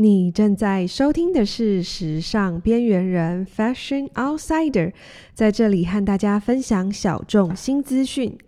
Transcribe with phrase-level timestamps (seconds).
[0.00, 4.94] 你正在收听的是《时尚边缘人》（Fashion Outsider），
[5.34, 8.38] 在这里和大家分享小众新资讯，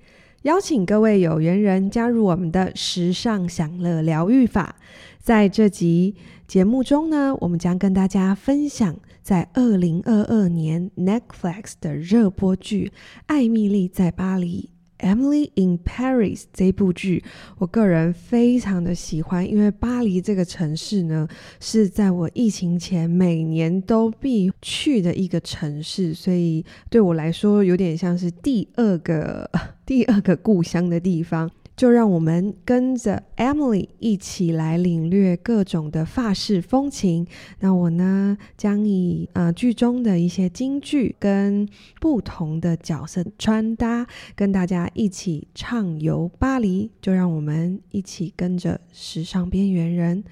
[0.45, 4.77] 邀请各位有缘人加入我们的时尚享乐疗愈法。
[5.21, 6.15] 在这集
[6.47, 12.91] 节目中呢，我们将跟大家分享在二零二二年 Netflix 的热播剧
[13.27, 14.71] 《艾蜜莉在巴黎》。
[15.03, 17.23] Emily in Paris 这部剧，
[17.59, 21.29] 我个人非常的喜欢，因为巴黎这个城市呢，
[21.61, 29.51] 是在我疫情前每年都必去的一个城市，所以对我来说有点像是第二个
[29.85, 31.51] 第二个故乡的地方。
[31.83, 37.27] 就让我们跟着 Emily 一起来领略各种的法式风情。
[37.59, 41.69] 那我呢，将以呃剧中的一些金句跟
[42.01, 46.89] 不同的角色穿搭，跟大家一起畅游巴黎。
[47.01, 50.23] 就让我们一起跟着时尚边缘人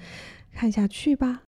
[0.53, 1.41] 看下去吧。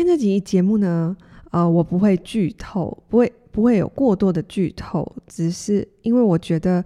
[0.00, 1.14] 今天这集节目呢，
[1.50, 6.82] 呃，我不会剧透，不会不会有过多的剧透，只是因为我觉得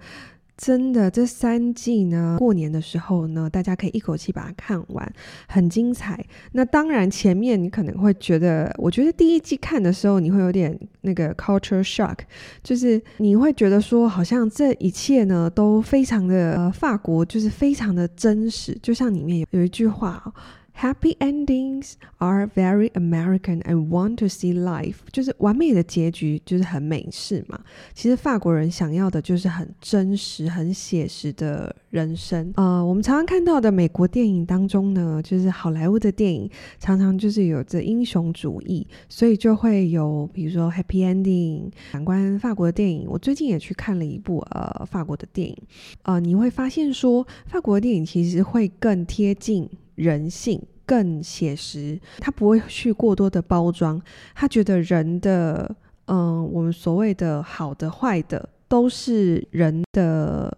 [0.57, 5.13] 真的这三季呢，过年的时候呢，大家可以一口气把它看完，
[5.47, 6.21] 很精彩。
[6.51, 12.17] 那当然前面你可能会觉得，我觉得第一季看的时候你会有点那个 culture shock，
[12.61, 20.33] 就是你会觉得说，好像这一切呢都非常的，呃，法国就是非常的真实，就像里面有有一句话。
[20.77, 27.59] Happy endings are very American and want to see life，就是完美的结局就是很美式嘛。
[27.93, 32.51] 其实法国人想要的就是很真实、很写实的人生。
[32.57, 41.71] 呃，我们常常看到的美国电影当中呢，就是好莱坞的电影常常就是有着英雄主义，所以就会有比如说 Happy ending。
[41.91, 45.57] 反观法国的电影，我最近也去看了一部呃法国的电影，
[46.03, 49.69] 呃，你会发现说法国的电影其实会更贴近。
[49.95, 54.01] 人性更写实，他不会去过多的包装，
[54.33, 55.75] 他觉得人的，
[56.05, 60.55] 嗯、我们所谓的好的、坏的，都是人的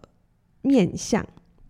[0.62, 1.26] 面相、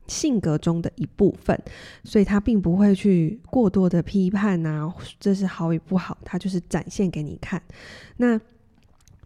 [0.08, 1.58] 性格中的一部分，
[2.04, 7.62] 所以他并不会去过多的批判啊，这是好与不好，他就是展现给你看。
[8.18, 8.40] 那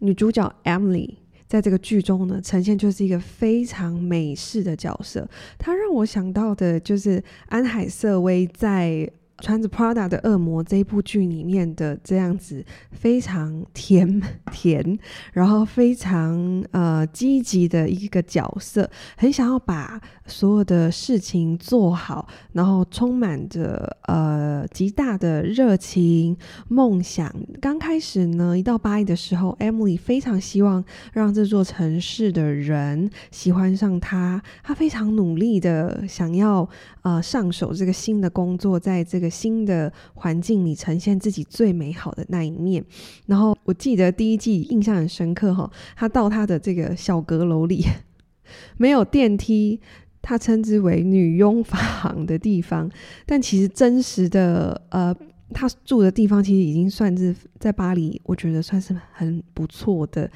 [0.00, 1.21] 女主角 Emily。
[1.52, 5.28] 在这个剧中呢，呈现就是一个非常美式的角色。
[5.58, 9.06] 他让我想到的就是安海瑟薇在。
[9.38, 14.22] 穿着 Prada 的恶魔这部剧里面的这样子非常甜
[14.52, 14.98] 甜，
[15.32, 26.36] 然后非常呃积极的一个角色，很想要把所有的事情做好，然后充满着呃极大的热情
[26.68, 27.32] 梦想。
[27.60, 36.68] 刚开始呢，一到巴黎的时候，Emily 非常希望让这座城市的人喜欢上她，她非常努力的想要
[37.02, 39.32] 呃上手这个新的工作，在这个。
[39.42, 42.84] 新的环境里呈现自己最美好的那一面。
[43.26, 47.84] 然后我记得第一季印象很深刻哈，他到他的这个小阁楼里
[48.78, 49.80] 没有电梯，
[50.20, 52.88] 他称之为女佣房的地方，
[53.26, 55.12] 但其实真实的呃，
[55.52, 60.30] 他住的地方其实已经算是在巴黎，我觉得算是很不错的。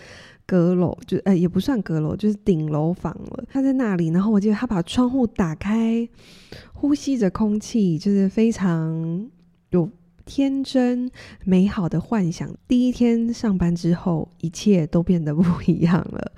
[0.46, 3.44] 阁楼就呃也不算阁楼，就是顶楼房了。
[3.48, 6.08] 他在那里，然后我记得他把窗户打开，
[6.72, 9.28] 呼吸着空气，就是非常
[9.70, 9.90] 有
[10.24, 11.10] 天真
[11.44, 12.48] 美好的幻想。
[12.68, 16.32] 第一天上班之后，一切都变得不一样了。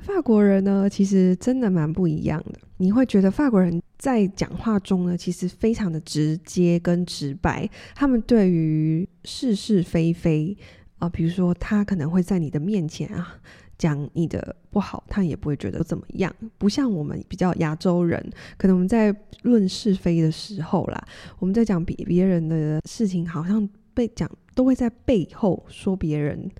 [0.00, 2.58] 法国人呢，其实真的蛮不一样的。
[2.78, 7.68] 你会觉得法国人在讲话中呢，其实非常的直接跟直白。
[7.94, 10.56] 他们对于是是非非。
[10.98, 13.36] 啊，比如说他可能会在你的面前啊
[13.76, 16.34] 讲你的不好，他也不会觉得怎么样。
[16.56, 18.18] 不像我们比较亚洲人，
[18.56, 21.06] 可能我们在论是非的时候啦，
[21.38, 26.50] 我们在讲别别人的事情，好像被讲都会在背后说别人。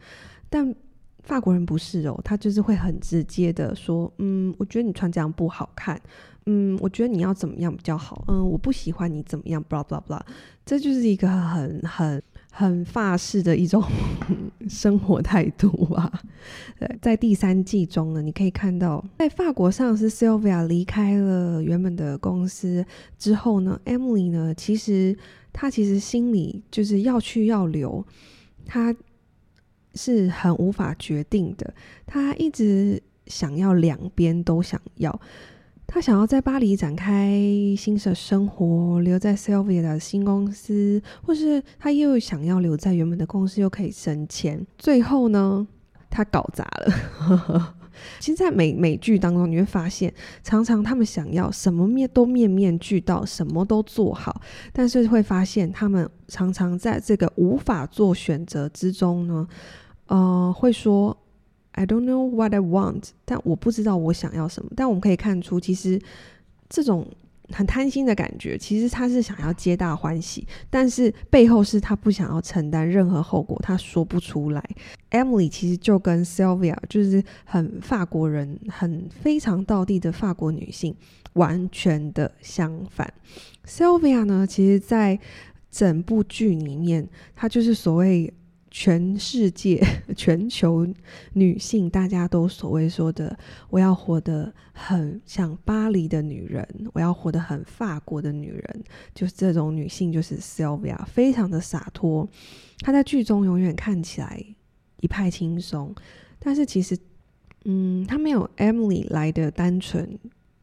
[0.51, 0.75] 但
[1.23, 5.99] 法国人不是哦，他就是会很直接的说，嗯，我觉得你穿这样不好看，
[6.45, 10.21] 嗯，我觉得你要怎么样比较好，嗯，我不喜欢你怎么样，blah blah blah，
[10.67, 12.23] 这就是一个很很。
[12.59, 13.85] 很法式的一种
[14.67, 16.11] 生活态度吧。
[16.79, 22.83] 对，在第三季中呢，你可以看到，在法国上司 Sylvia 离开了原本的公司
[23.19, 25.15] 之后呢，Emily 呢，其实
[25.53, 28.03] 她其实心里就是要去要留，
[28.65, 28.97] 她
[29.95, 31.75] 是很无法决定的。
[32.07, 35.21] 她一直想要两边都想要。
[35.89, 37.33] 他想要在巴黎展开
[37.79, 44.67] 新的生活，留在 Sylvia 的新公司，或是他又想要留在原本的公司，又可以升迁。
[44.77, 45.67] 最后呢，
[46.11, 47.77] 他搞砸了。
[48.21, 50.13] 其实，在美美剧当中，你会发现，
[50.43, 54.43] 常常他们想要什么面都面面俱到，什么都做好，
[54.73, 59.49] 但是会发现，他们常常在这个无法做选择之中呢，
[60.09, 61.17] 呃，会说。
[61.77, 64.71] I don't know what I want，但我不知道我想要什么。
[64.75, 66.01] 但我们可以看出，其实
[66.71, 67.07] 这种
[67.51, 74.65] 很贪心的感觉，其实他是想要皆大欢喜，但是背后是他不想要承担任何后果，他说不出来。
[75.11, 80.97] Emily 其实就跟 Sylvia 就是很法国人，很非常道地的法国女性，
[81.35, 83.13] 完全的相反。
[83.67, 85.21] Sylvia 呢，其实在
[85.71, 88.33] 整部剧里面，她就是所谓。
[88.79, 89.83] 全世界、
[90.15, 90.87] 全球
[91.33, 93.35] 女性，大家都所谓说的，
[93.71, 98.85] 我要活得很像巴黎的女人，我要活得很法国的女人，
[99.15, 102.29] 就是这种女性，就是 Sylvia，非常的洒脱。
[102.81, 104.39] 她在剧中永远看起来
[105.01, 105.95] 一派轻松，
[106.39, 106.99] 但是其实，
[107.65, 110.19] 嗯，她没有 Emily 来的单纯，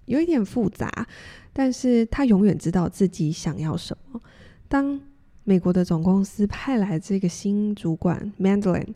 [0.06, 1.08] 有一点复杂，
[1.52, 4.22] 但是她永远知道自己想要什么。
[4.68, 5.02] 当
[5.44, 8.88] 美国的总公司派来这个新主管 Mandelin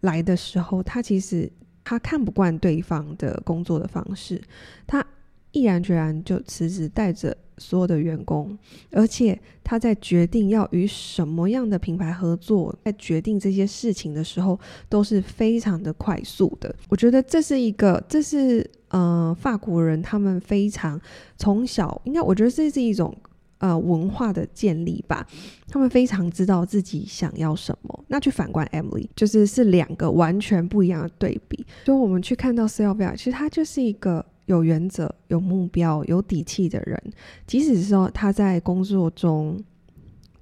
[0.00, 1.50] 来的时候，他其实
[1.82, 4.40] 他看不惯对方的工作的方式，
[4.86, 5.04] 他
[5.52, 8.56] 毅然决然就辞职，带着所有的员工，
[8.90, 14.58] 而且他在决定要与什么样的品牌合作，在决定这些事情的时候，
[14.88, 16.74] 都是非常的快速的。
[16.88, 21.00] 我觉得这是一个，这是呃法国人他们非常
[21.36, 23.16] 从小应该，我觉得这是一种。
[23.62, 25.24] 呃，文化的建立吧，
[25.68, 28.04] 他们非常知道自己想要什么。
[28.08, 31.64] 那去反观 Emily，就是是两个完全不一样的对比。
[31.84, 37.00] 所以我们去看到 Sylvia，其实他就是一个有原则、有目标、有底气的人。
[37.46, 39.56] 即使是说他在工作中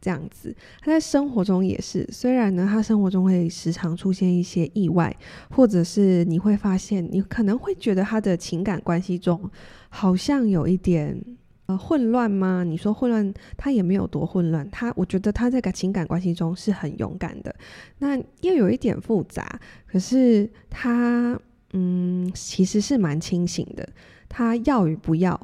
[0.01, 2.09] 这样子，他在生活中也是。
[2.11, 5.15] 虽然呢，他生活中会时常出现一些意外，
[5.51, 9.51] 或者是你会发现，你可能会觉得他的情感关系中
[9.91, 11.23] 好像有一点。
[11.71, 12.65] 呃，混乱吗？
[12.65, 14.69] 你说混乱，他也没有多混乱。
[14.71, 17.55] 他，我觉得他在感情感关系中是很勇敢的。
[17.99, 21.39] 那又有一点复杂，可是他，
[21.73, 23.89] 嗯，其实是蛮清醒的。
[24.29, 25.41] 他要与不要，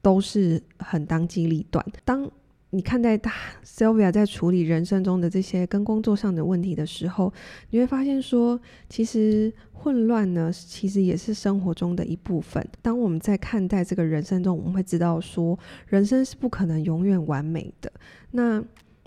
[0.00, 1.84] 都是很当机立断。
[2.04, 2.30] 当
[2.70, 3.32] 你看待他
[3.64, 7.32] Sylvia 在处理人生中的这些跟工作上的问题的时候，
[7.70, 12.66] 你会发现说，其实混乱呢，其实也是生活中的一部分。
[12.82, 17.90] 当我们在看待这个人生中，我们会知道说，人生是不可能永远完美的。
[18.32, 18.62] 那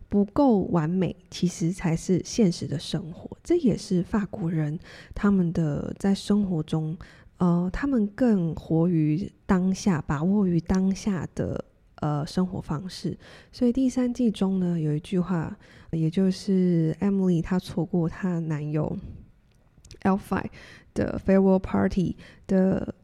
[0.07, 3.37] 不够完美，其实才是现实的生活。
[3.43, 4.79] 这也是法国人
[5.13, 6.97] 他们的在生活中，
[7.37, 11.65] 呃，他们更活于当下，把握于当下的。
[12.01, 13.17] 呃，生活方式。
[13.51, 15.57] 所以第三季中呢，有一句话，
[15.91, 18.97] 也就是 Emily 她错过她男友
[20.03, 20.49] Alfie
[20.93, 22.15] 的 farewell party
[22.47, 22.95] 的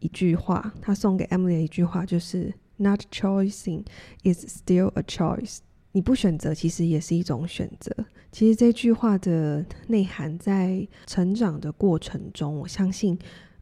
[0.00, 3.84] 一句话，她送给 Emily 的一句话就是 Not choosing
[4.24, 5.58] is still a choice。
[5.92, 7.94] 你不选择，其实也是一种选择。
[8.30, 13.18] 其实这句话的内涵，在成长的过程中，我相信，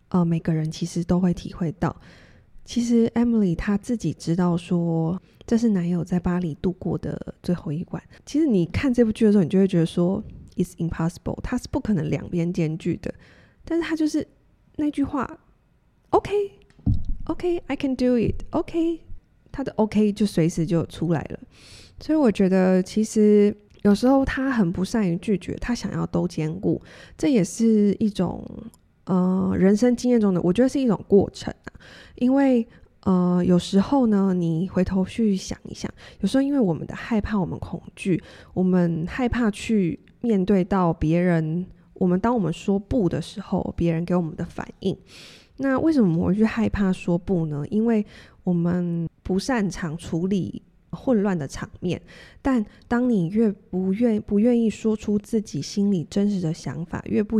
[0.08, 1.94] 呃，每个人其实都会体会到。
[2.64, 8.02] 其实 Emily 她自己知道说，这是男友在巴黎度过的最后一晚。
[8.24, 10.24] 其实你看这部剧的时候，你就会觉得说
[10.56, 13.12] ，It's impossible，他是不可能两边兼具的。
[13.64, 14.26] 但是他就是
[14.76, 15.38] 那句话
[16.10, 19.00] ，OK，OK，I can do it，OK，
[19.52, 21.38] 他的 OK 就随时就出来了。
[22.00, 26.80] 所以我觉得，其实有时候他很不善于拒绝，他想要都兼顾，
[27.18, 28.42] 这也是一种。
[29.04, 31.72] 呃，人生经验中的，我觉得是一种过程啊。
[32.16, 32.66] 因为
[33.00, 38.22] 呃，有时候呢，你回头去想一想，有时候因为我们的害怕，我们恐惧，
[38.54, 41.66] 我们害怕去面对到别人。
[41.94, 44.96] 我们当我们说不的时候，别人给我们的反应。
[45.58, 47.62] 那为什么我们会去害怕说不呢？
[47.68, 48.04] 因为
[48.42, 52.00] 我们不擅长处理混乱的场面。
[52.40, 57.38] 但当你越不愿不愿意说出自己心里真实的想法，越不。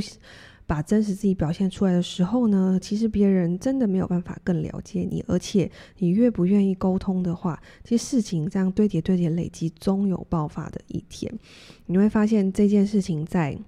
[0.67, 11.33] 把真实自己表现出来的时候呢，其实别人真的没有办法更了解你，而且你越不愿意沟通的话，其实事情这样堆叠堆叠累积，终有爆发的一天。
[11.87, 13.59] 你会发现这件事情在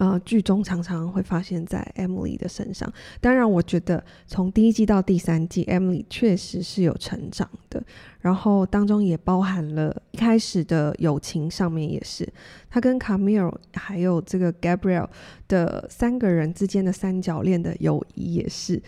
[0.00, 2.90] 呃，剧中常常会发现在 Emily 的身上。
[3.20, 7.84] 当然，我觉得从第一季到第三季，Emily 确实是有成长的。
[8.18, 12.26] 然后当中也包含了一开始的友情上面也是，
[12.70, 15.06] 他跟 Camille 还有这个 Gabriel
[15.46, 18.82] 的三个人之间的三角恋的友谊也是。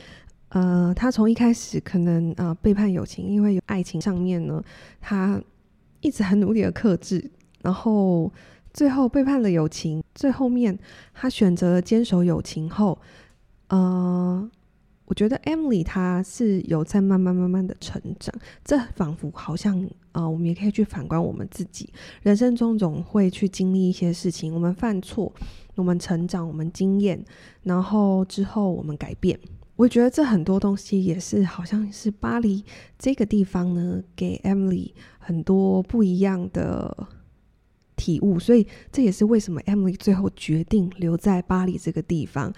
[0.49, 4.65] 呃，他从一开始可能呃背叛友情，因为有爱情上面呢，
[4.99, 5.39] 他
[6.01, 8.33] 一直很努力的克制，然后。
[8.73, 10.79] 最后背叛了友情，最后面
[11.13, 12.99] 他选择了坚守友情后，
[13.69, 14.51] 呃，
[15.05, 25.31] 我觉得 Emily 她是有在慢慢慢慢的成长，这仿佛好像呃，我们也可以去反观我们自己，人生中总会去经历一些事情，我们犯错，
[25.75, 27.23] 我们成长，我们经验，
[27.65, 29.39] 然后之后我们改变，
[29.77, 32.65] 我觉得这很多东西也是好像是巴黎
[32.99, 37.09] 这个地方呢，给 Emily 很多不一样的。
[38.03, 42.53] 体悟，所以这也是为什么 Emily 最后决定留在巴黎这个地方，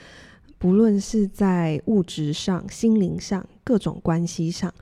[0.59, 4.73] 不论是在物质上、心灵上、各种关系上，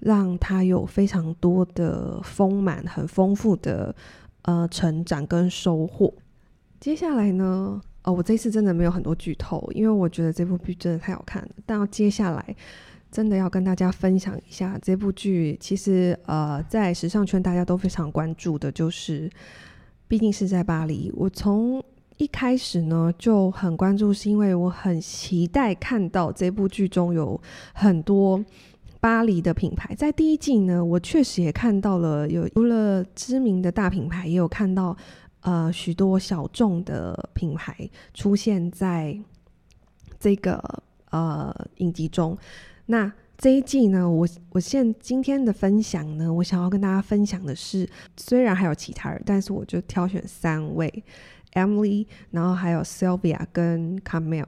[0.00, 3.94] 让她有非常多的丰满、很丰富的
[4.42, 6.12] 呃成长跟收获。
[6.78, 11.48] 接下来呢，哦，我这次真的没有很多剧透，因为我觉得这部剧真的太好看了。
[11.64, 12.56] 但要接下来
[13.10, 19.30] 真的要跟大家分享一下这部剧，其实呃，在时尚圈大家都非常关注的，就是。
[20.10, 21.80] 毕竟是在巴黎，我从
[22.16, 27.40] 一开始呢就很关注，是因为我很期待看到这部剧中有
[27.72, 28.44] 很多
[28.98, 29.94] 巴黎的品牌。
[29.94, 34.96] 在第一季呢，我确实也看到了有除了知名的大品牌，也有看到
[35.42, 39.16] 呃许多小众的品牌出现在
[40.18, 40.60] 这个
[41.10, 42.36] 呃影集中。
[42.86, 51.02] 那这一季呢，我我现今天的分享呢，我想要跟大家分享的是，虽然还有其他人，但是我就挑选三位
[51.54, 54.44] ，Emily，然后还有 Sylvia 跟 Camille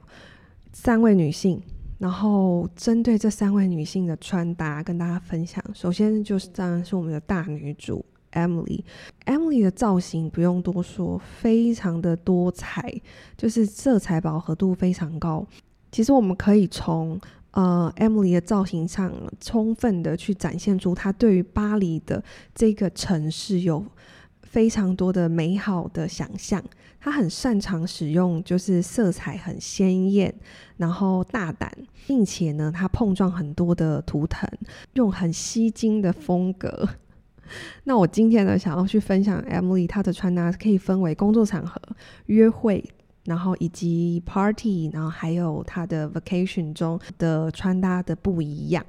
[0.73, 1.59] 三位女性，
[1.97, 5.63] 然后针对这三位女性的穿搭跟大家分享。
[5.73, 12.93] 首先就是当然是我们的大女主 Emily，Emily 的造型不用多说，非常的多彩，
[13.35, 15.43] 就是色彩饱和度非常高。
[15.91, 17.19] 其实我们可以从
[17.53, 23.85] 呃，Emily 的造型上充分的去展现出她对于巴黎的这个城市有
[24.41, 26.63] 非常多的美好的想象。
[26.99, 30.33] 她很擅长使用就是色彩很鲜艳，
[30.77, 31.71] 然后大胆，
[32.07, 34.49] 并且呢，她碰撞很多的图腾，
[34.93, 36.89] 用很吸睛的风格。
[37.83, 41.79] 那我今天呢，想要去分享 Emily 她的穿搭，可以分为工作场合、
[42.25, 42.83] 约会。
[43.25, 48.85] 然后以及 party，然后还有他的 vacation 中的穿搭的不一样。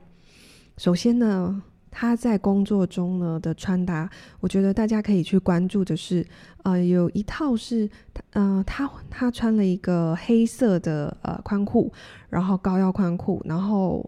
[0.77, 4.11] 首先呢，他在工作中呢的穿搭，
[4.41, 6.27] 我觉得大家可以去关注的是，
[6.65, 7.89] 呃，有一套是，
[8.33, 11.93] 呃，他他穿了一个黑色的呃宽裤，
[12.29, 14.05] 然后高腰宽裤，然后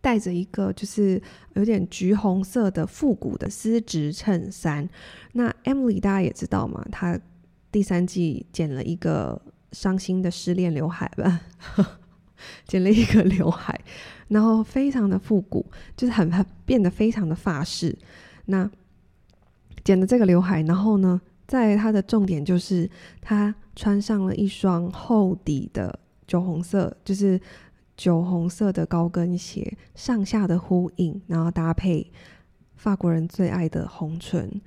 [0.00, 1.22] 带着一个就是
[1.54, 4.88] 有点橘红色的复古的丝质衬衫。
[5.34, 7.16] 那 Emily 大家也知道嘛，她。
[7.72, 9.40] 第三季剪了一个
[9.72, 11.40] 伤心的失恋刘海吧，
[12.68, 13.80] 剪了一个刘海，
[14.28, 15.64] 然后非常的复古，
[15.96, 17.98] 就是很很变得非常的法式。
[18.44, 18.70] 那
[19.82, 22.88] 剪了这个刘海，然后呢，在它的重点就是
[23.22, 27.40] 他穿上了一双厚底的酒红色，就是
[27.96, 32.12] 酒红色的高跟鞋，上下的呼应，然后搭配
[32.76, 34.60] 法国人最爱的红唇。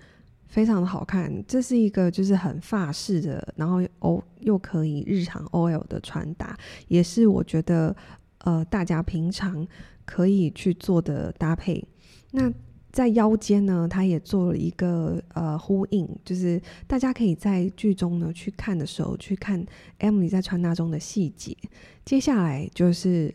[0.47, 7.93] 非常的好看，这是一个就是很法式的，然后哦又可以日常 OL 的穿搭，也是我觉得
[8.39, 9.67] 呃大家平常
[10.05, 11.83] 可以去做的搭配。
[12.31, 12.51] 那
[12.91, 19.65] 在腰间呢，它也做了一个呃呼应，就是大家可以在剧中呢去看的时候去看
[19.99, 21.57] Emily 在穿搭中的细节。
[22.05, 23.33] 接下来就是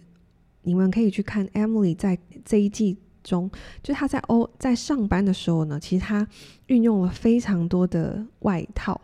[0.62, 2.96] 你们可以去看 Emily 在这一季。
[3.22, 3.50] 中，
[3.82, 6.26] 就他在欧在上班的时候呢，其实他
[6.66, 9.00] 运用了非常多的外套，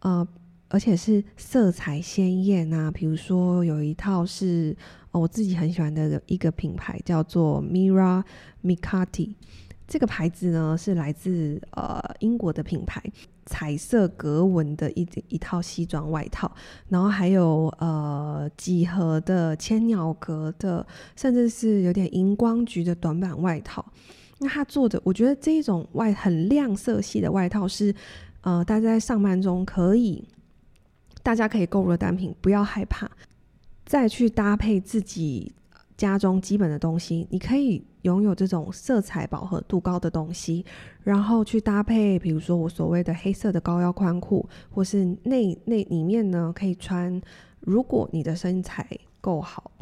[0.00, 0.26] 呃，
[0.68, 2.90] 而且是色彩鲜艳啊。
[2.90, 4.76] 比如说有一套是，
[5.10, 8.22] 我自己很喜欢的一个品牌，叫做 Mira
[8.62, 9.34] Mikati。
[9.86, 13.02] 这个牌子呢是来自呃英国的品牌，
[13.48, 16.54] 彩色格纹的一一套西装外套，
[16.90, 20.86] 然后还有呃几何的千鸟格的，
[21.16, 23.82] 甚至是有点荧光橘的短版外套。
[24.38, 27.92] 那他做的，我觉得这一种外很亮色系的外套是
[28.42, 30.22] 呃大家在上班中可以，
[31.22, 33.10] 大家可以购入的单品，不要害怕，
[33.86, 35.52] 再去搭配自己。
[35.98, 40.64] 家中基本的东西，你可以拥有这种色彩饱和度高的东西，
[41.02, 47.20] 然后去搭配，比如说我所谓的黑色的高腰宽裤，或是内内里面呢可以穿，
[47.60, 48.88] 如果你的身材
[49.20, 49.72] 够好，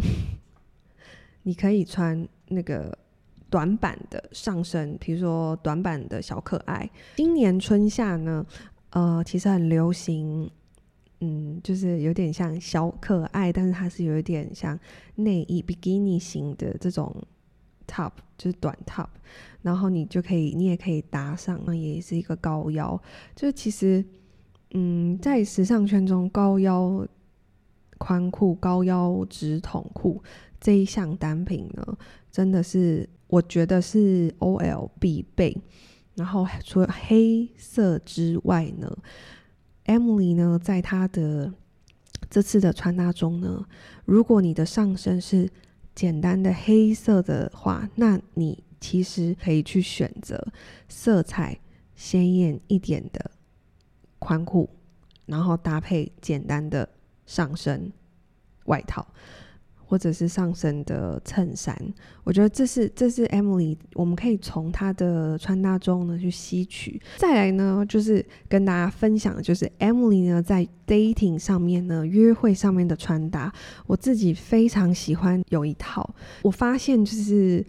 [1.44, 2.96] 你可以穿那个
[3.50, 6.90] 短版的上身，比如说短版的小可爱。
[7.16, 8.44] 今年春夏呢，
[8.90, 10.50] 呃，其实很流行。
[11.20, 14.78] 嗯，就是有点像小可爱，但是它是有一点像
[15.14, 17.14] 内衣比基尼型的这种
[17.86, 19.08] top，就是短 top，
[19.62, 23.00] 然后你就可以，你也可以搭上，那也是一个高腰。
[23.34, 24.04] 就其实，
[24.72, 27.06] 嗯，在时尚圈中，高腰
[27.98, 30.22] 宽裤、高腰直筒裤
[30.60, 31.98] 这一项单品呢，
[32.30, 35.56] 真的是我觉得是 OL 必备。
[36.14, 38.90] 然后除了黑色之外呢
[39.86, 41.52] ，Emily 呢，在她的
[42.28, 43.66] 这次的穿搭中呢，
[44.04, 45.48] 如果你的上身是
[45.94, 50.52] 简单的黑色的话，那你其实可以去选择
[50.88, 51.58] 色彩
[51.94, 53.30] 鲜艳一点的
[54.18, 54.68] 宽裤，
[55.24, 56.88] 然后搭配简单的
[57.24, 57.90] 上身
[58.66, 59.06] 外套。
[59.88, 61.76] 或者是上身的衬衫，
[62.24, 67.00] 我觉得这是这是 Emily，我们可以从她的穿搭中呢去吸取。
[67.16, 73.52] 再来呢，就是跟大家分享的就是 Emily 呢在 dating 上面呢，约会上面的穿搭，
[73.86, 76.14] 我自己非常喜欢有一套。
[76.42, 77.64] 我发现就是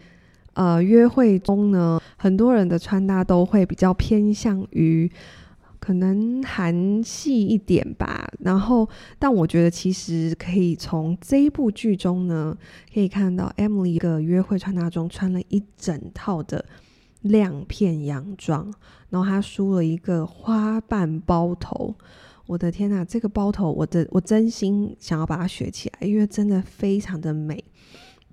[0.54, 5.10] 呃约会中呢，很多人的穿搭都会比较偏向于。
[5.88, 12.54] 可能韩系一点吧，然后，但我觉得其实可以从这一部剧中呢，
[12.94, 16.66] 可以看到 Emily 一个约会穿搭中穿了一整套的
[17.22, 18.70] 亮片洋装，
[19.10, 21.96] 然后她梳了一个花瓣包头。
[22.48, 27.64] 我的天呐，这个包头，我的我真心想要把它学起来，因为真的非常的美，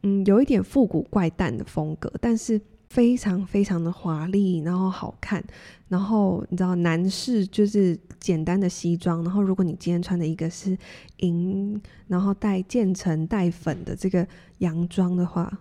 [0.02, 2.60] 嗯，有一点复古怪诞的风格，但是。
[2.94, 5.42] 非常非常的华丽，然后好看，
[5.88, 10.78] 然后你知道男士就是简单的西装，然后如果你今天穿的一个是
[11.16, 14.24] 银，然后带渐层带粉的这个
[14.58, 15.52] 洋装的话，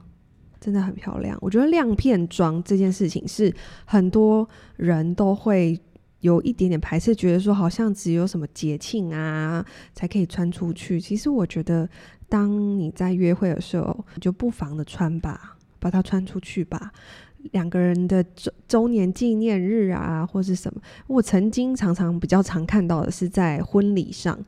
[0.61, 1.35] 真的很漂亮。
[1.41, 3.51] 我觉得亮片装这件事情是
[3.83, 5.75] 很多人都会
[6.19, 11.01] 有一点点排斥，觉得说好像只有什么节庆啊才可以穿出去。
[11.01, 11.89] 其实我觉得，
[12.29, 15.52] 当你在约会的时候，你就不妨的穿吧。
[15.83, 16.93] 把它穿出去吧，
[17.51, 20.81] 两个人的周周年纪念日啊，或是什么。
[21.07, 24.39] 我曾经常常比较常看到的是在婚礼上，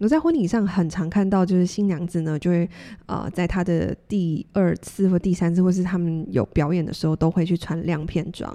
[0.00, 2.68] 我在婚礼上很常看到，就是新娘子呢就会
[3.06, 8.54] 呃，在她的第二次或第三次，或是他们有表演的时候，都会去穿亮片装。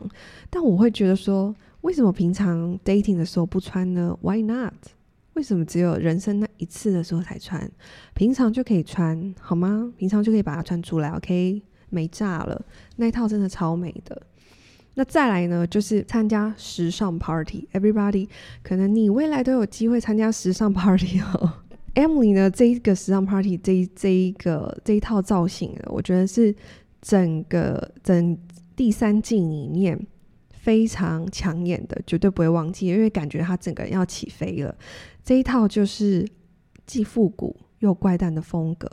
[0.52, 4.76] 但我会觉得说，为什么平常 dating 的时候不穿呢？Why not？
[5.34, 7.72] 为什么只有人生那一次的时候才穿？
[8.14, 9.92] 平常就可以穿好吗？
[9.98, 11.62] 平常就可以把它穿出来，OK？
[11.90, 12.66] 美炸了，
[12.98, 14.22] 那套真的超美的。
[14.96, 17.68] 那再来呢，就是参加时尚 party。
[17.72, 18.28] Everybody，
[18.64, 21.54] 可能你未来都有机会参加时尚 party 哦。
[21.94, 26.56] Emily 呢，这一个时尚 party，这一这一个这一套造型，我觉得是
[27.02, 28.38] 整个整
[28.76, 30.00] 第三季里面
[30.50, 34.76] 非常抢眼的，绝对不会忘记，因为感觉它整个人要起飞了。
[35.24, 36.28] 这一套就是
[36.86, 38.90] 既复古又怪诞的风格。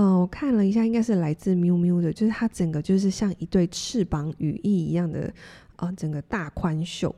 [0.00, 5.28] 嗯、我看了一下，应该是来自 Miu Miu 的，就是它整个就是像一对翅膀羽翼一样的，
[5.74, 7.12] 啊、整个大宽袖，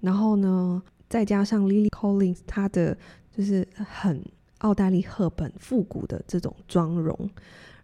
[0.00, 2.96] 然后呢，再加上 Lily Collins 它的
[3.36, 4.24] 就是很
[4.60, 7.28] 奥黛丽赫本复古的这种妆容，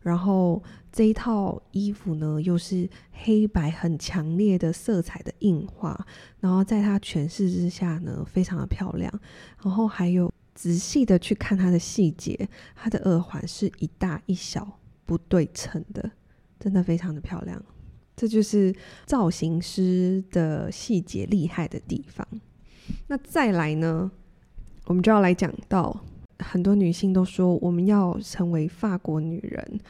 [0.00, 5.94] 然后这一套衣服呢又是黑白很强烈的色彩的印花，
[6.40, 9.12] 然后在它诠释之下呢，非常的漂亮，
[9.62, 10.32] 然后还有。
[10.58, 16.10] 仔细的去看它的细节，它的耳环是一大一小不对称的，
[16.58, 17.64] 真的非常的漂亮。
[18.16, 18.74] 这就是
[19.06, 22.26] 造型师的细节厉害的地方。
[23.06, 24.10] 那再来呢，
[24.86, 26.04] 我们就要来讲到
[26.40, 29.80] 很多女性都说我们要成为法国女人。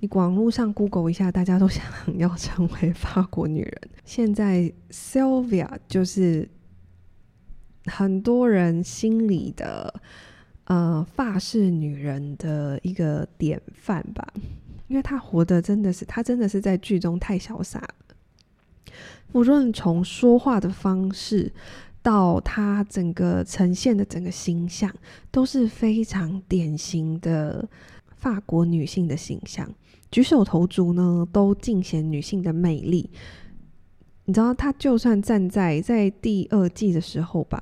[0.00, 1.82] 你网络上 Google 一下，大家都想
[2.18, 3.80] 要成为法国女人。
[4.04, 6.46] 现在 Sylvia 就是。
[7.88, 9.92] 很多人心里的
[10.64, 14.26] 呃法式女人的一个典范吧，
[14.86, 17.94] 因为她活得真的是，她真的是在剧中太潇洒了。
[19.32, 21.52] 无论从说话的方式
[22.02, 24.92] 到她整个呈现的整个形象，
[25.30, 27.68] 都是非常典型的
[28.16, 29.68] 法国女性的形象，
[30.10, 33.10] 举手投足呢都尽显女性的魅力。
[34.28, 37.58] 你知道，他就算站在在第二季的时候吧，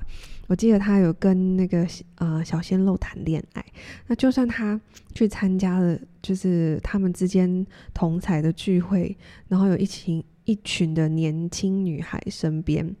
[0.47, 3.65] 我记得他有跟那个呃小鲜肉谈恋爱。
[4.07, 4.77] 那就算他
[5.15, 9.15] 去参加了，就是他们之间同台的聚会，
[9.47, 12.93] 然后有一群一群的年轻女孩身边，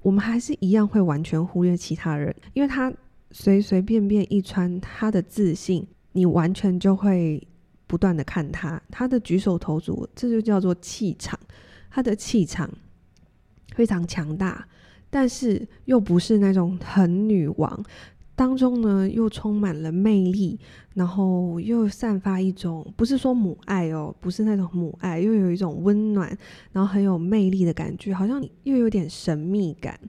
[0.00, 2.90] 我们还是一样会完全忽略其他人，因为他
[3.30, 7.46] 随随便便一穿，他的自信，你完全就会
[7.86, 11.38] 不断的看他，他的举手投足，这就叫做气场，
[11.90, 12.70] 他的气场。
[13.76, 14.66] 非常强大，
[15.10, 17.84] 但是又不是那种很女王，
[18.34, 20.58] 当中呢又充满了魅力，
[20.94, 26.36] 然后又散发一种不是说母爱哦，不是那种母爱，又有一种温暖，
[26.72, 30.00] 然后很有魅力的感觉，好像又有点神秘感。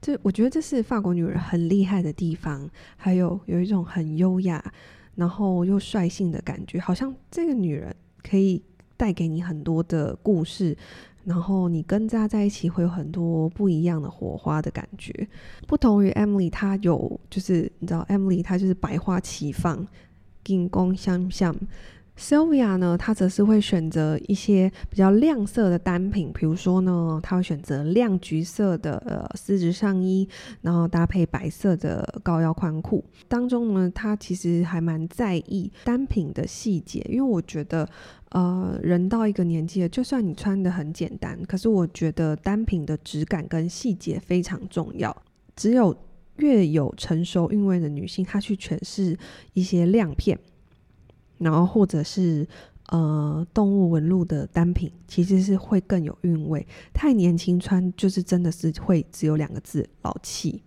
[0.00, 4.72] 这我觉得这是法国女人很厉害的地方，还有有一种很优雅，
[5.16, 8.62] 然后又率性的感觉，好像这个女人可以
[8.96, 10.76] 带给你很多的故事。
[11.28, 15.12] 然后你跟他在一起会有很多不一样的火花的感觉，
[15.66, 19.86] 不同于 Emily，她有就是你知道 Emily 她就是百花齐放，
[20.42, 21.54] 金光相向。
[22.18, 30.28] Sylvia 呢，她则是会选择一些比较亮色的单品，比如说呢，她会选择亮橘色的呃丝质上衣，
[30.62, 33.04] 然后搭配白色的高腰宽裤。
[33.28, 37.88] 当中呢，她其实还蛮在意单品的细节，因为我觉得，
[38.30, 45.16] 呃，人到一个年纪了，就算你穿得很简单，可是我觉得单品的质感跟细节非常重要。
[45.56, 45.96] 只有
[46.36, 49.18] 越有成熟韵味的女性，她去诠释
[49.54, 50.38] 一些亮片。
[51.38, 52.46] 然后或者是
[52.88, 56.66] 呃动物纹路的单品，其实是会更有韵味。
[56.92, 60.62] 太年轻穿就是真的是会只有两个字老气。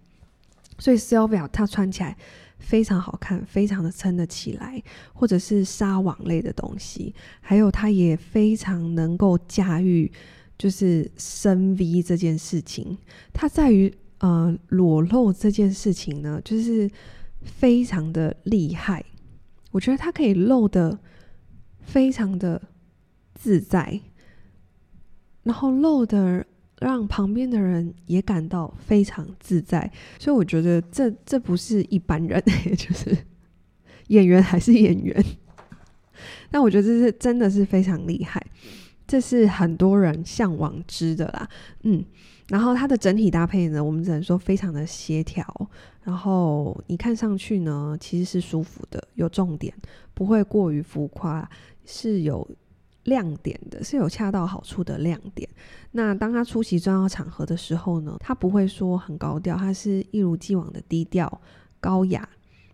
[0.80, 2.18] 所以 Sylvia 她穿起来
[2.62, 4.82] 非常好看，非常的撑得起来，
[5.14, 7.14] 或者是纱网类的东西。
[7.42, 10.10] 还有它也非常能够驾驭，
[10.58, 12.98] 就是深 V 这件事情。
[13.34, 16.90] 它在于呃裸露这件事情呢，就是
[17.42, 19.04] 非常的厉害。
[19.72, 21.00] 我觉得他可以露得
[21.82, 22.62] 非常的
[23.34, 24.00] 自在，
[25.44, 26.46] 然后露的
[26.82, 29.90] 让旁边的人也感到非常自在，
[30.20, 32.44] 所以我觉得这这不是一般人，
[32.76, 33.16] 就是
[34.08, 35.24] 演员还是演员。
[36.50, 38.46] 但我觉得这是真的是非常厉害，
[39.08, 41.50] 这是很多人向往之的啦，
[41.84, 42.04] 嗯。
[42.48, 45.46] 然后它的整体搭配呢，我们只能说非常的协调。
[46.04, 49.74] 然后你看上去呢，其实是舒服的，有重点，
[50.14, 51.50] 不会过于浮夸，
[51.86, 52.46] 是有
[53.04, 55.48] 亮点的，是有恰到好处的亮点。
[55.92, 61.42] 那当他出席重要场合的时候呢，他不会说很高调，他是一如既往的低调
[61.80, 62.28] 高雅。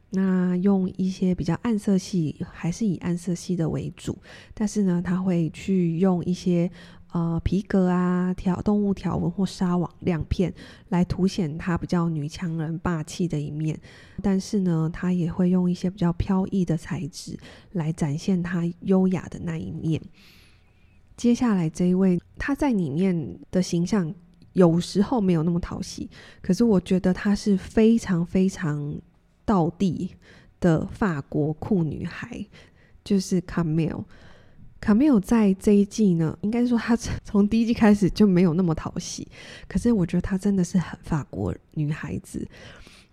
[0.10, 4.18] 那用一些比较暗色系，还是以暗色系的为主，
[4.54, 6.70] 但是呢，他会去用一些。
[7.18, 10.54] 呃，皮革啊，条动物条纹或纱网亮片，
[10.90, 13.76] 来凸显她比较女强人霸气的一面。
[14.22, 17.36] 但是呢，她也会用一些比较飘逸的材质
[17.72, 20.00] 来展现她优雅的那一面。
[21.16, 24.14] 接下来这一位，她在里面的形象
[24.54, 26.08] 有时候没有那么讨喜，
[26.44, 28.96] 可是我觉得她是非常非常
[29.44, 30.12] 道地
[30.60, 32.46] 的法国酷女孩，
[33.04, 34.04] 就是 Camille。
[34.80, 39.28] 卡梅尔在这一季呢，应该说她从第一季开始就没有那么讨喜，
[39.68, 42.48] 可是我觉得她真的是很法国女孩子。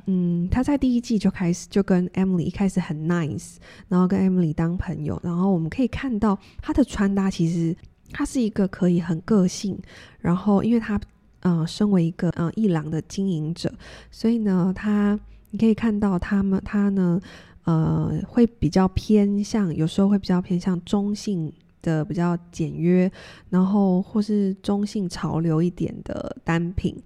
[0.07, 3.57] 嗯，她在第一季就开始就跟 Emily 一开始很 nice，
[3.89, 7.75] 然后跟 Emily 当朋友，然后我们可以看到她的穿搭，其实
[8.13, 9.79] 她是一个可以很个性，
[10.21, 11.01] 然后因为她
[11.41, 13.73] 呃身为一个呃艺廊的经营者，
[14.11, 15.19] 所以呢，她
[15.51, 17.19] 你可以看到他们她呢。
[17.65, 23.11] 呃，会比较偏向，有时候会比较偏向中性的，比较简约，
[23.51, 26.97] 然后或是中性潮流一点的单品，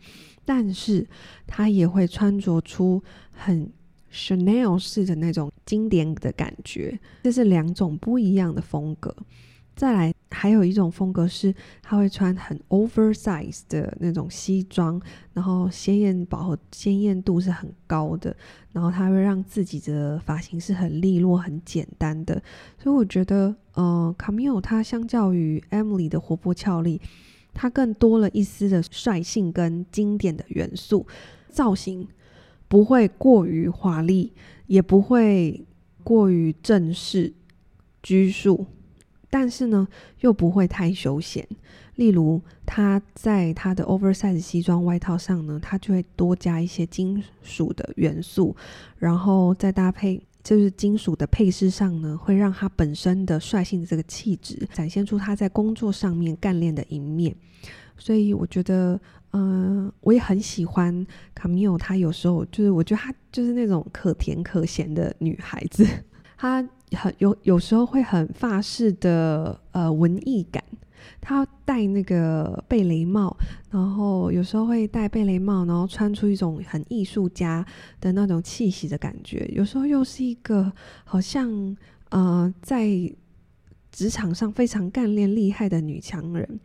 [0.44, 1.06] 但是
[1.46, 3.70] 它也会穿着出很
[4.12, 9.14] Chanel 式的那种经典的感觉，这是两种不一样的风格。
[9.78, 15.00] 再来，还有一种风格是，他会穿很 oversize 的那种西装，
[15.32, 18.36] 然后鲜艳饱和鲜艳度是很高的，
[18.72, 22.42] 然后他会让自己的发型是很利落、很简单的。
[22.76, 27.00] 所以我觉得，呃，Camille 他相较于 Emily 的活泼俏丽，
[27.54, 31.06] 他更多了一丝的率性跟经典的元素，
[31.50, 32.08] 造型
[32.66, 34.32] 不会过于华丽，
[34.66, 35.64] 也不会
[36.02, 37.32] 过于正式
[38.02, 38.66] 拘束。
[39.30, 39.86] 但是呢，
[40.20, 41.46] 又不会太休闲。
[41.96, 48.54] 例如，他在他的 oversize 西装外套上呢，他就会多加一些金属的元素，
[48.98, 57.34] 然后再搭配就是金属的配饰上呢，会让他本身的率性的这个气质展现出他在工作上面干练的一面。
[57.96, 59.00] 所以我觉得，
[59.32, 61.76] 嗯、我也很喜欢卡米欧。
[61.76, 65.84] 她有时候就是，我觉得她就是那种可甜可咸的女孩子。
[66.38, 70.64] 她很有有时候会很法式的呃文艺感。
[71.20, 73.36] 她戴那个贝雷帽，
[73.70, 77.64] 然后有时候会戴贝雷帽，然后穿出一种很艺术家
[78.00, 79.46] 的那种气息的感觉。
[79.52, 80.72] 有时候又是一个
[81.04, 81.76] 好像
[82.10, 82.88] 呃在
[83.90, 86.60] 职场上非常干练厉害的女强人。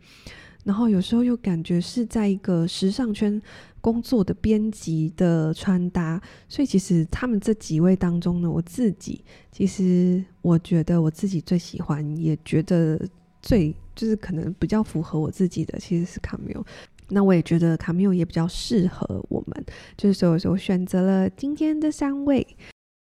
[0.64, 3.40] 然后有时候又感觉是在一个时尚圈
[3.84, 6.18] 工作的编辑的穿搭，
[6.48, 12.98] 所以其实他们这几位当中呢，我自己其实我觉得我自己最喜欢，也觉得
[13.42, 16.64] 最就是可能比较符合我自己的，其实是卡缪。
[17.10, 19.64] 那我也觉得卡缪也比较适合我们，
[19.98, 22.46] 就是所以说我选择了今天的三位。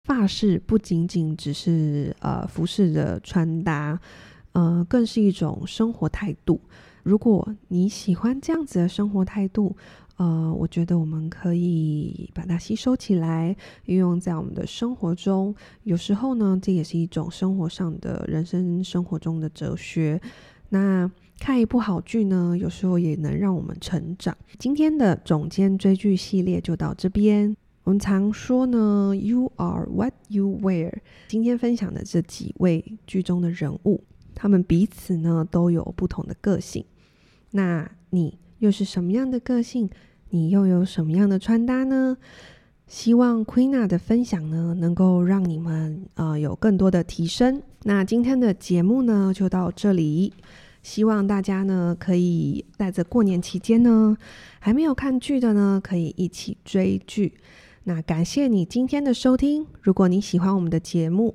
[0.04, 4.00] 发饰不仅仅只是呃服饰的穿搭，
[4.52, 6.58] 呃，更是一种生活态度。
[7.08, 9.74] 如果你喜欢这样子的生活态度，
[10.18, 15.54] 呃，我觉得我们可以把它吸收起来，运用在我们的生活中。
[15.84, 20.20] 有时候呢，这也是一种生活上的人生生活中的哲学。
[20.68, 24.36] 那看一部好剧呢，有时候也能让我们成长。
[24.58, 27.56] 今天的总监追剧系列就到这边。
[27.84, 30.92] 我们常说呢，You are what you wear。
[31.28, 36.84] 今天分享的这几位剧中的人物，他们彼此呢都有不同的个性。
[37.50, 39.88] 那你又是什么样的个性？
[40.30, 42.16] 你又有什么样的穿搭呢？
[42.86, 47.62] 希望 Queena 的分享呢，能够让你们呃有更多的提升。
[47.84, 50.32] 那今天的节目呢，就到这里。
[50.82, 54.16] 希望大家呢，可以在这过年期间呢，
[54.58, 57.34] 还没有看剧的呢，可以一起追剧。
[57.84, 59.66] 那感谢你今天的收听。
[59.82, 61.34] 如果你喜欢我们的节目，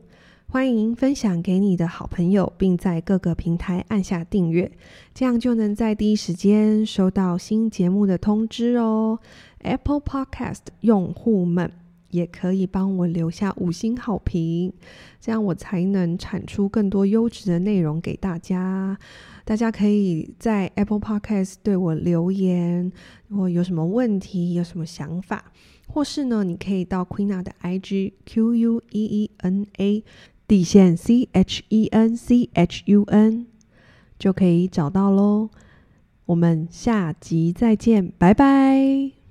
[0.53, 4.71] 欢迎分享给你的好朋友，并在各个平台按下订阅，
[5.11, 9.17] 这样就能在第一时间收到新节目的通知哦。
[9.63, 11.71] Apple Podcast 用户们
[12.11, 14.71] 也可以帮我留下五星好评，
[15.19, 18.95] 这样我才能产出更多优质的内容给大家。
[19.43, 22.91] 大家可以在 Apple Podcast 对我留言，
[23.27, 25.51] 如果有什么问题、有什么想法，
[25.87, 30.03] 或是呢，你可以到 Queena 的 IG Q U E E N A。
[30.47, 33.47] 地线 C H E N C H U N
[34.19, 35.49] 就可以找到喽。
[36.25, 39.22] 我们下集再见，拜拜。